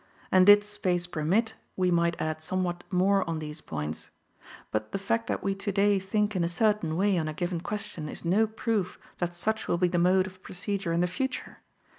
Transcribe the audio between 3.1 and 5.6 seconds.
on these points. But the fact that we